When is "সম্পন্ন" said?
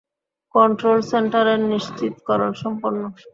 2.61-3.01